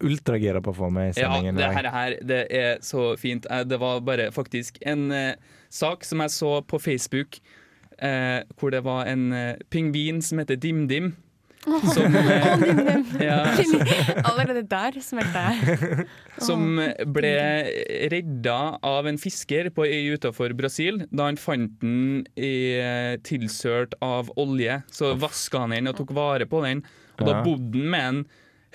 [0.00, 1.58] ultragira på å få med i sendingen.
[1.58, 3.46] Ja, det her, her det er så fint.
[3.50, 5.34] Eh, Det var bare faktisk en eh,
[5.70, 7.40] sak som jeg så på Facebook,
[7.98, 11.16] eh, hvor det var en eh, pingvin som heter Dim-Dim.
[11.92, 12.62] Som, eh,
[13.28, 13.40] ja,
[14.24, 16.06] Allerede der smelta jeg.
[16.46, 16.78] som
[17.12, 17.32] ble
[18.12, 23.98] redda av en fisker på ei utafor Brasil da han fant den i, eh, tilsølt
[24.00, 24.80] av olje.
[24.94, 26.84] Så vaska han den og tok vare på den,
[27.18, 28.22] og da bodde han med den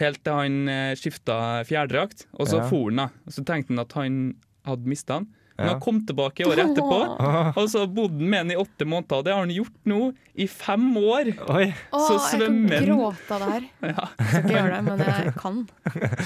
[0.03, 1.37] helt til han eh, skifta
[1.67, 2.67] fjærdrakt, og så Ja.
[2.69, 2.99] for han.
[3.05, 3.09] da.
[3.31, 4.19] Så tenkte han at han
[4.67, 5.31] hadde mista den.
[5.53, 6.95] Men han kom tilbake året etterpå,
[7.61, 9.19] og så bodde han med den i åtte måneder.
[9.19, 9.99] Og det har han gjort nå
[10.33, 11.29] i fem år!
[11.53, 11.67] Oi.
[11.93, 13.67] Så jeg kan svømmer han gråte av det her.
[13.93, 14.07] Ja.
[14.17, 15.59] Jeg skal ikke gjøre det, men jeg kan.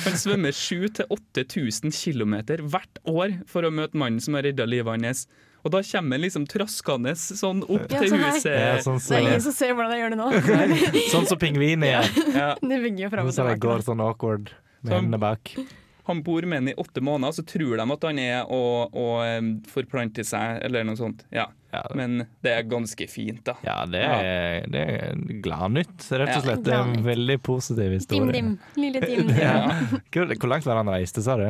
[0.06, 2.36] Han svømmer 7000-8000 km
[2.72, 5.26] hvert år for å møte mannen som har redda livet hans.
[5.66, 8.54] Og da kommer han liksom traskende sånn opp Ja, til sånn huset.
[8.54, 10.30] Ja, sånn Det er ingen som ser hvordan jeg gjør det nå.
[11.14, 12.54] Sånn som pingvinen er Ja.
[12.62, 13.84] Det bygger fram og Så går tilbake.
[13.90, 14.50] sånn awkward
[14.84, 15.56] med Så- hendene bak.
[16.08, 19.08] Han bor med henne i åtte måneder, så tror de at han er å, å
[19.68, 21.26] forplante seg, eller noe sånt.
[21.36, 21.48] Ja.
[22.00, 23.58] Men det er ganske fint, da.
[23.66, 24.86] Ja, det er, ja.
[24.86, 26.40] er gladnytt, rett og Ja.
[26.46, 26.64] slett.
[26.64, 28.32] Det er en veldig positiv historie.
[28.32, 28.54] Dim-dim.
[28.78, 29.36] Lille dim-dim.
[29.42, 29.68] Ja.
[30.16, 31.50] Hvor langt var det han reiste, sa du?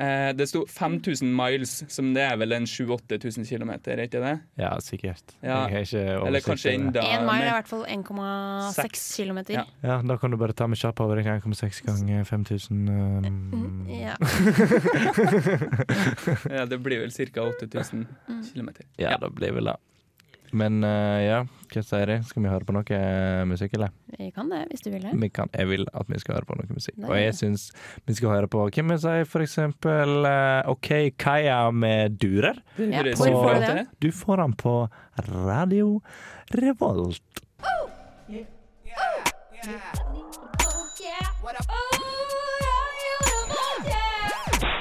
[0.00, 4.40] Eh, det sto 5000 miles, som det er vel en 7000-8000 km, er ikke det?
[4.58, 5.34] Ja, sikkert.
[5.42, 5.66] Ja.
[5.68, 9.38] Jeg har ikke Eller kanskje enda En mile er i hvert fall 1,6 km.
[9.52, 9.64] Ja.
[9.82, 13.86] Ja, da kan du bare ta med kjapp over 1,6 ganger 5000 um...
[13.90, 14.16] Ja.
[16.50, 17.42] Ja, det blir vel ca.
[17.42, 18.42] 8000 Mm.
[18.54, 18.68] km.
[18.98, 19.76] Ja, det blir vel det.
[20.52, 21.38] Men uh, ja,
[21.72, 22.18] hva sier de?
[22.28, 23.92] Skal vi høre på noe eh, musikk, eller?
[24.18, 25.12] Vi kan det, hvis du vil det.
[25.16, 26.98] Vi kan, jeg vil at vi skal høre på noe musikk.
[27.00, 27.08] Nei.
[27.08, 27.62] Og jeg syns
[28.04, 32.60] vi skal høre på Hvem vil si for eksempel uh, OK Kaja med durer.
[32.76, 33.86] Ja, på, får du det?
[34.04, 34.74] Du får den på
[35.18, 36.02] Radio
[36.52, 37.42] Revolt.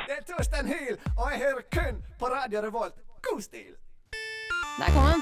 [0.07, 2.99] Det er Torstein Hyl, og jeg hører kun på Radio Revolt.
[3.23, 3.71] God stil!
[4.79, 5.21] Der kom den.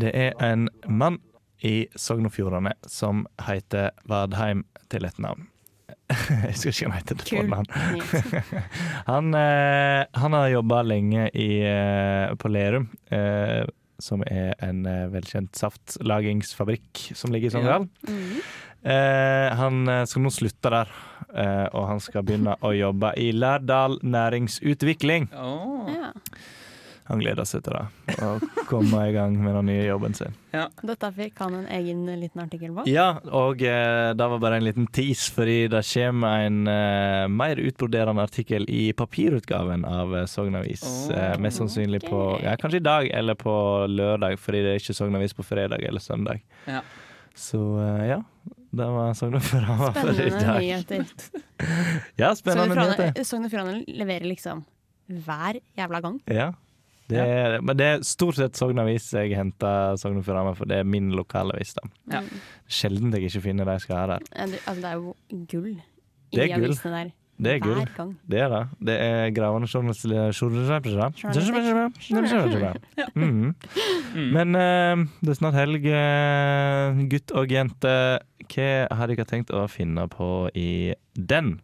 [0.00, 1.18] Det er en mann
[1.62, 5.48] i Sogn og Fjordane som heter Vadheim til et navn.
[6.46, 7.66] Jeg husker ikke hva han heter til fornavn.
[9.12, 13.64] han, eh, han har jobba lenge i, eh, på Lerum, eh,
[14.02, 17.88] som er en velkjent saftlagingsfabrikk som ligger i Sogndal.
[18.06, 18.38] Mhm.
[18.86, 20.90] Eh, han skal nå slutte der,
[21.34, 25.26] eh, og han skal begynne å jobbe i Lærdal næringsutvikling.
[25.34, 25.90] Åh.
[25.90, 26.12] Ja.
[27.06, 30.34] Han gleder seg til det, å komme i gang med den nye jobben sin.
[30.82, 32.84] Dette fikk han en egen liten artikkel på.
[32.90, 37.60] Ja, og eh, det var bare en liten tease, fordi det kommer en eh, mer
[37.62, 40.84] utbroderende artikkel i papirutgaven av Sognavis Sogn Avis.
[41.14, 43.54] eh, mest sannsynlig på ja, kanskje i dag eller på
[43.92, 46.42] lørdag, fordi det er ikke Sogn Avis på fredag eller søndag.
[46.66, 46.82] Ja.
[47.36, 48.20] Så eh, ja,
[48.76, 50.62] det var Sogn og Fjordane for i Spennende dag.
[50.62, 51.04] nyheter.
[52.20, 53.22] Ja, spennende nyheter.
[53.24, 54.64] Sogn og Fjordane leverer liksom
[55.06, 56.16] hver jævla gang.
[56.32, 56.50] Ja.
[57.08, 60.64] Det er, men det er stort sett Sogn Avis jeg henter Sogn og Fjordane for
[60.66, 61.74] det er min lokalavis.
[61.74, 61.82] da.
[62.16, 62.22] Ja.
[62.68, 64.18] Sjelden jeg ikke finner de skal ha der.
[64.18, 65.14] Det- Altså, det er jo
[65.46, 65.82] gull i
[66.32, 67.12] Det de avisene der.
[67.38, 67.84] Det er gull.
[68.26, 68.62] Det er det.
[68.80, 70.16] Det er gravende journalistikk.
[73.14, 73.54] Mhm.
[74.32, 77.94] Men eh, det er snart helg, eh, gutt og jente.
[78.46, 81.60] Hva har dere tenkt å finne på i den?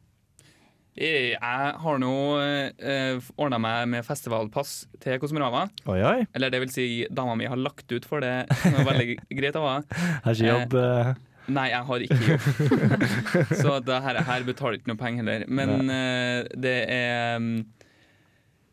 [0.93, 5.65] Jeg har nå eh, ordna meg med festivalpass til Kosmorama.
[5.89, 6.19] Oi, oi.
[6.37, 8.35] Eller det vil si, dama mi har lagt ut for det.
[8.51, 10.01] Det er veldig greit av henne.
[10.27, 11.13] Har ikke jobb eh,
[11.53, 13.07] Nei, jeg har ikke jobb.
[13.65, 15.47] Så det her, her betaler ikke noe penger heller.
[15.49, 17.57] Men eh, det er mm,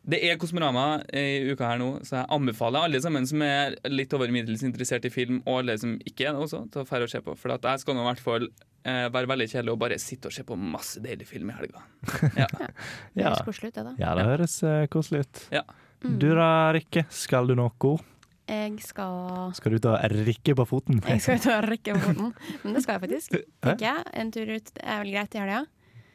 [0.10, 4.14] Det er Kosmorama i uka her nå, så jeg anbefaler alle sammen som er litt
[4.18, 7.06] over middels interessert i film, og alle som ikke er det også, til å dra
[7.06, 7.36] og se på.
[7.40, 10.30] For at jeg skal nå i hvert fall eh, være veldig kjedelig og bare sitte
[10.30, 11.82] og se på masse deilig film i helga.
[12.40, 12.48] Ja.
[13.14, 13.94] Det høres koselig ut, det, da.
[14.00, 15.42] Ja, det høres eh, koselig ut.
[15.52, 15.64] Ja.
[16.02, 17.98] Du da, Rikke, skal du noe?
[18.50, 21.02] Jeg skal Skal du ut og rikke på foten?
[21.12, 22.32] Jeg skal ut og rikke på foten.
[22.64, 23.36] Men det skal jeg faktisk.
[23.62, 24.06] Tenker jeg.
[24.24, 25.60] En tur ut er vel greit i helga.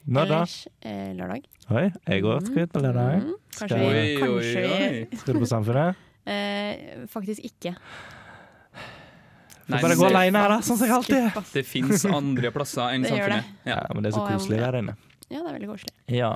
[0.05, 0.41] Når da?
[0.85, 1.45] Eh, lørdag.
[1.73, 3.23] Oi, jeg òg skal ut på lørdag.
[3.23, 3.37] Mhm.
[3.55, 6.03] Skal, Kanskje vi- kanskje vi- skal du på Samfunnet?
[6.27, 7.77] Eh, faktisk ikke.
[9.65, 11.47] Nei, bare gå alene her, da, sånn som jeg alltid er.
[11.55, 13.41] Det fins andre plasser enn Det gjør det.
[13.41, 13.71] Samfunnet.
[13.71, 14.97] Ja, men det er så Og koselig der inne.
[15.31, 15.95] Ja, det er veldig koselig.
[16.13, 16.31] Ja.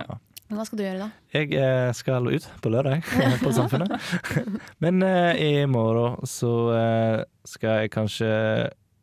[0.48, 1.08] Men hva skal du gjøre da?
[1.36, 3.04] Jeg eh, skal ut på lørdag
[3.44, 4.12] på Samfunnet.
[4.84, 8.30] Men uh, i morgen så uh, skal jeg kanskje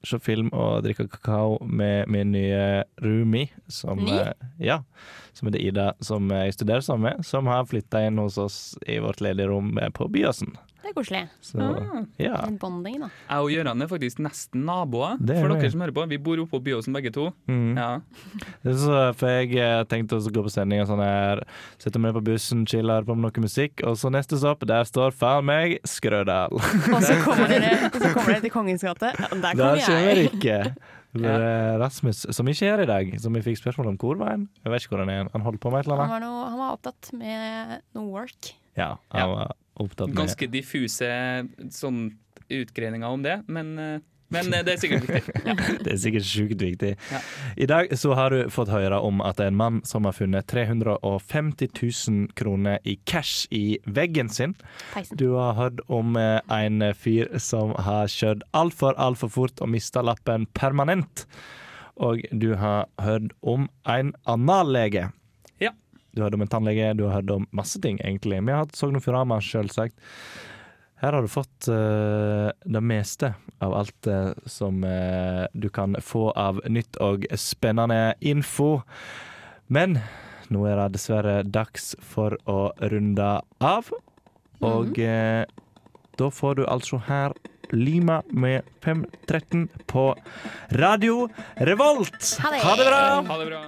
[0.06, 3.50] se film og drikke kakao med min nye roomie.
[3.70, 4.04] Som,
[4.62, 4.84] ja,
[5.34, 7.26] som heter Ida, som jeg studerer sammen med.
[7.26, 10.54] Som har flytta inn hos oss i vårt ledige rom på Byåsen.
[10.86, 11.20] Det er koselig.
[11.42, 11.66] Så,
[12.22, 12.36] ja.
[12.46, 13.08] Litt bonding, da.
[13.26, 15.56] Jeg og Gøran er faktisk nesten naboer, er for vi.
[15.64, 16.04] dere som hører på.
[16.12, 17.24] Vi bor oppå på Byåsen begge to.
[17.50, 17.72] Mm.
[17.74, 17.88] Ja.
[18.62, 21.42] Det er Så, for jeg eh, tenkte å gå på sending og sånn her,
[21.82, 24.62] sette meg ned på bussen, chille, høre på med noe musikk, og så neste stopp,
[24.70, 26.54] der står faen meg Skrødal.
[26.54, 29.10] Og så kommer dere, så kommer dere til Kongens gate.
[29.18, 30.30] Ja, Der kommer jeg.
[30.30, 30.60] ikke.
[31.18, 34.36] Er Rasmus, som ikke er her i dag, som vi fikk spørsmål om hvor var
[34.36, 34.46] han?
[34.62, 35.30] Jeg vet ikke hvor han er.
[35.34, 36.16] Han holdt på med et eller Han annet.
[36.22, 38.54] var, noe, han var opptatt med noe work.
[38.78, 41.08] Ja, han var opptatt med Ganske diffuse
[41.74, 42.10] sånn
[42.50, 45.42] utgreininger om det, men, eh, men eh, det er sikkert viktig.
[45.86, 46.92] Det er sikkert sjukt viktig.
[47.12, 47.22] Ja.
[47.58, 51.70] I dag så har du fått høre om at en mann som har funnet 350
[51.74, 54.56] 000 kroner i cash i veggen sin.
[54.94, 55.18] Peisen.
[55.18, 60.06] Du har hørt om eh, en fyr som har kjørt altfor, altfor fort og mista
[60.06, 61.28] lappen permanent.
[61.96, 65.10] Og du har hørt om en anallege.
[66.16, 66.18] Ja.
[66.18, 68.40] Du har hørt om en tannlege, du har hørt om masse ting, egentlig.
[68.40, 69.98] Vi har hatt Sogn og Fjordane, selvsagt.
[71.04, 76.30] Her har du fått uh, det meste av alt uh, som uh, du kan få
[76.40, 78.80] av nytt og spennende info.
[79.68, 80.00] Men
[80.54, 83.92] nå er det dessverre dags for å runde av.
[84.64, 85.44] Og eh,
[86.16, 87.36] da får du altså her
[87.74, 90.06] Lima med 513 på
[90.80, 91.26] Radio
[91.58, 92.38] Revolt.
[92.46, 92.62] Ha det.
[92.62, 93.02] Ha det bra!
[93.26, 93.66] Ha det bra.